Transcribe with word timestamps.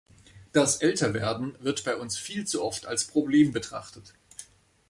Das 0.51 0.77
Älterwerden 0.77 1.55
wird 1.59 1.83
bei 1.83 1.95
uns 1.95 2.17
viel 2.17 2.47
zu 2.47 2.63
oft 2.63 2.87
als 2.87 3.05
Problem 3.05 3.51
betrachtet. 3.51 4.15